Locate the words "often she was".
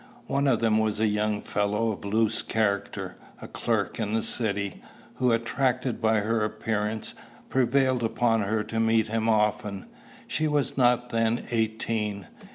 9.29-10.75